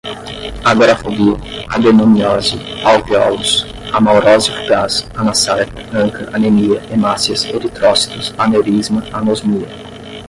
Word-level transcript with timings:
agorafobia, 0.71 1.33
adenomiose, 1.75 2.55
alvéolos, 2.89 3.53
amaurose 3.97 4.49
fugaz, 4.57 4.93
anasarca, 5.19 5.79
anca, 6.01 6.23
anemia, 6.35 6.77
hemácias, 6.91 7.41
eritrócitos, 7.55 8.25
aneurisma, 8.43 8.99
anosmia 9.17 9.69